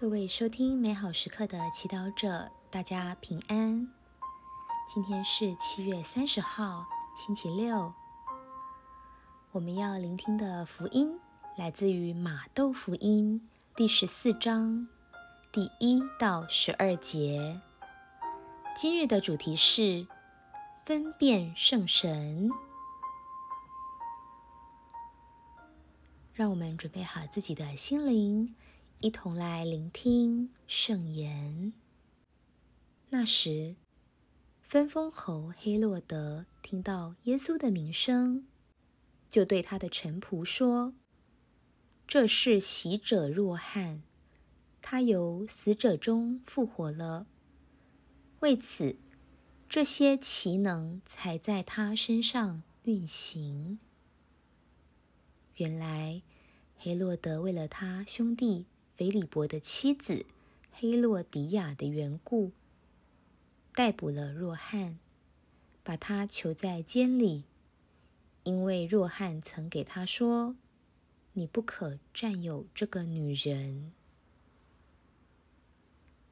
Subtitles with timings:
[0.00, 3.92] 各位收听美好时刻的祈祷者，大家平安。
[4.86, 6.86] 今天是七月三十号，
[7.16, 7.92] 星期六。
[9.50, 11.18] 我们要聆听的福音
[11.56, 14.86] 来自于马窦福音第十四章
[15.50, 17.60] 第一到十二节。
[18.76, 20.06] 今日的主题是
[20.86, 22.48] 分辨圣神。
[26.32, 28.54] 让我们准备好自己的心灵。
[29.00, 31.72] 一同来聆听圣言。
[33.10, 33.76] 那时，
[34.60, 38.48] 分封侯黑洛德听到耶稣的名声，
[39.30, 40.94] 就对他的臣仆说
[42.08, 44.02] ：“这是喜者若翰，
[44.82, 47.28] 他由死者中复活了。
[48.40, 48.96] 为此，
[49.68, 53.78] 这些奇能才在他身上运行。
[55.54, 56.20] 原来，
[56.76, 58.66] 黑洛德为了他兄弟。”
[58.98, 60.26] 腓利伯的妻子
[60.72, 62.50] 黑洛迪亚的缘故，
[63.72, 64.98] 逮捕了若翰，
[65.84, 67.44] 把他囚在监里，
[68.42, 70.56] 因为若翰曾给他说
[71.34, 73.92] ：“你不可占有这个女人。”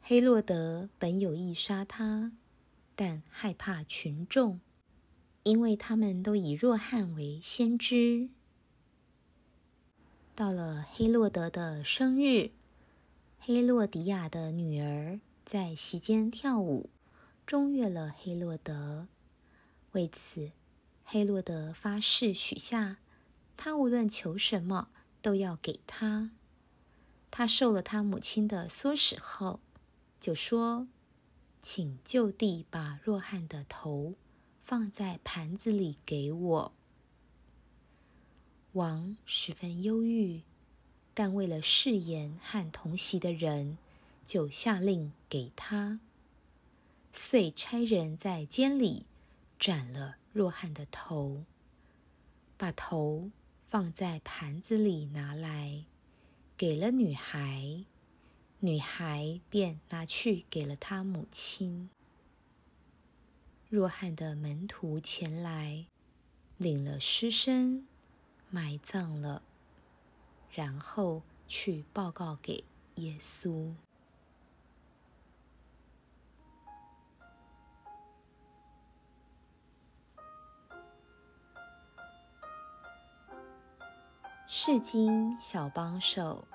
[0.00, 2.30] 黑洛德本有意杀他，
[2.94, 4.60] 但害怕群众，
[5.42, 8.28] 因为他们都以若翰为先知。
[10.34, 12.52] 到了黑洛德的生日，
[13.38, 16.88] 黑洛迪亚的女儿在席间跳舞，
[17.44, 19.08] 中悦了黑洛德。
[19.92, 20.52] 为此，
[21.04, 22.96] 黑洛德发誓许下，
[23.58, 24.88] 他无论求什么
[25.20, 26.30] 都要给他。
[27.30, 29.60] 他受了他母亲的唆使后，
[30.18, 30.88] 就说
[31.60, 34.14] ：“请就地把若汉的头
[34.62, 36.72] 放在盘子里给我。”
[38.72, 40.40] 王十分忧郁，
[41.12, 43.76] 但为了誓言和同席的人，
[44.24, 46.00] 就下令给他。
[47.12, 49.04] 遂差人在监里
[49.58, 51.44] 斩了若汉的头，
[52.56, 53.30] 把头
[53.68, 55.84] 放在盘子里拿来，
[56.56, 57.84] 给了女孩，
[58.60, 61.90] 女孩便拿去给了他母亲。
[63.68, 65.84] 若汉的门徒前来，
[66.56, 67.86] 领了尸身。
[68.54, 69.40] 埋葬了，
[70.50, 72.62] 然后去报告给
[72.96, 73.72] 耶稣。
[84.46, 86.46] 世经小帮手，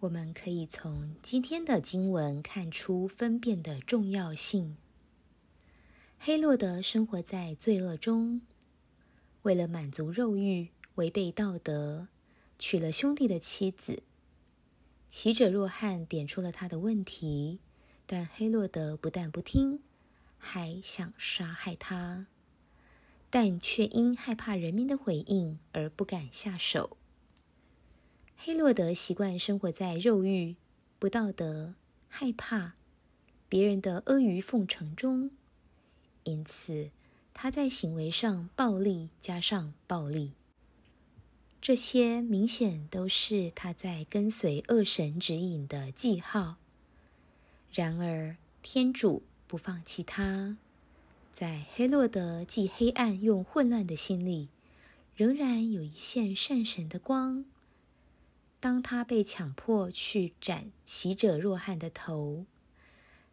[0.00, 4.76] 我们可以从今天的经文看出分辨的重要性。
[6.20, 8.42] 黑洛德生活在罪恶中，
[9.42, 12.08] 为了满足肉欲，违背道德，
[12.58, 14.02] 娶了兄弟的妻子。
[15.08, 17.60] 喜者若翰点出了他的问题，
[18.04, 19.80] 但黑洛德不但不听，
[20.36, 22.26] 还想杀害他，
[23.30, 26.98] 但却因害怕人民的回应而不敢下手。
[28.36, 30.56] 黑洛德习惯生活在肉欲、
[30.98, 31.74] 不道德、
[32.08, 32.74] 害怕
[33.48, 35.30] 别人的阿谀奉承中。
[36.28, 36.90] 因此，
[37.32, 40.34] 他在行为上暴力加上暴力，
[41.58, 46.56] 这些明显都是他在跟随恶神指引的记号。
[47.72, 50.58] 然而，天主不放弃他，
[51.32, 54.50] 在黑洛德既黑暗又混乱的心里，
[55.16, 57.46] 仍然有一线善神的光。
[58.60, 62.44] 当他被强迫去斩袭者若汉的头，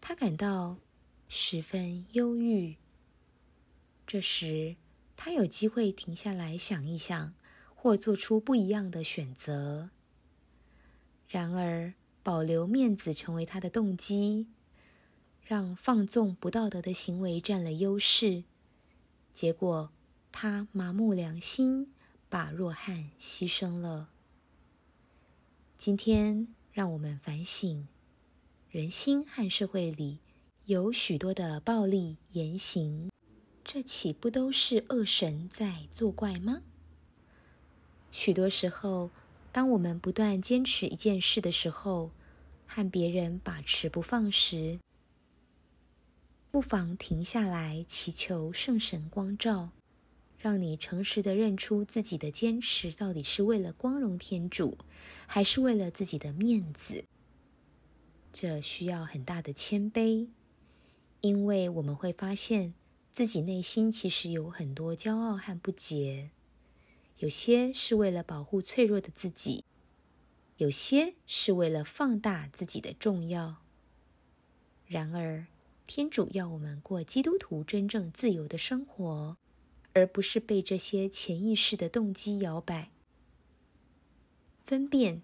[0.00, 0.78] 他感到。
[1.28, 2.76] 十分忧郁。
[4.06, 4.76] 这时，
[5.14, 7.34] 他有机会停下来想一想，
[7.74, 9.90] 或做出不一样的选择。
[11.28, 14.46] 然而，保留面子成为他的动机，
[15.42, 18.44] 让放纵不道德的行为占了优势。
[19.34, 19.92] 结果，
[20.32, 21.92] 他麻木良心，
[22.30, 24.08] 把若汉牺牲了。
[25.76, 27.86] 今天，让我们反省
[28.70, 30.20] 人心和社会里。
[30.68, 33.10] 有许多的暴力言行，
[33.64, 36.60] 这岂不都是恶神在作怪吗？
[38.10, 39.08] 许多时候，
[39.50, 42.10] 当我们不断坚持一件事的时候，
[42.66, 44.78] 和别人把持不放时，
[46.50, 49.70] 不妨停下来，祈求圣神光照，
[50.36, 54.76] 让你诚实的认出自己的坚持到底是为了光荣天主，
[55.26, 57.06] 还是为了自己的面子。
[58.30, 60.28] 这需要很大的谦卑。
[61.20, 62.74] 因为我们会发现
[63.10, 66.30] 自己内心其实有很多骄傲和不洁，
[67.18, 69.64] 有些是为了保护脆弱的自己，
[70.58, 73.56] 有些是为了放大自己的重要。
[74.86, 75.46] 然而，
[75.86, 79.36] 天主要我们过基督徒真正自由的生活，
[79.92, 82.90] 而不是被这些潜意识的动机摇摆。
[84.62, 85.22] 分辨，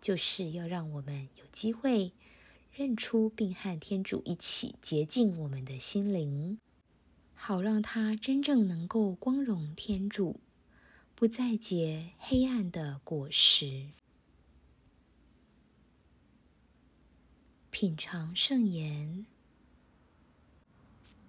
[0.00, 2.12] 就是要让我们有机会
[2.76, 6.58] 认出并和天主一起洁净我们的心灵，
[7.34, 10.40] 好让它真正能够光荣天主，
[11.14, 13.86] 不再结黑暗的果实。
[17.70, 19.24] 品尝圣言。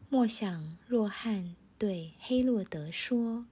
[0.09, 3.45] 莫想若汉对黑洛德说：“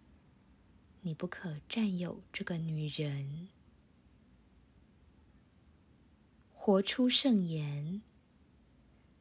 [1.03, 3.47] 你不可占有这个女人。”
[6.65, 8.01] 活出圣言，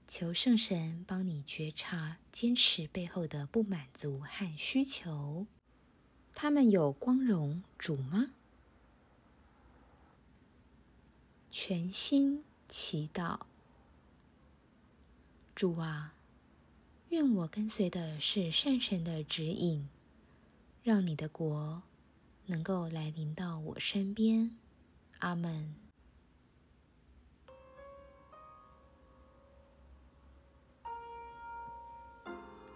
[0.06, 5.46] 求圣神帮你觉察坚持背后的不满足和需求。
[6.34, 8.30] 他们有光荣主吗？
[11.50, 13.40] 全心祈祷，
[15.54, 16.14] 主啊。
[17.10, 19.86] 愿我跟随的是善神的指引，
[20.82, 21.82] 让你的国
[22.46, 24.56] 能够来临到我身边。
[25.18, 25.83] 阿门。